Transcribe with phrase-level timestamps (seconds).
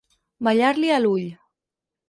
[0.47, 1.29] Ballar-li a l'ull.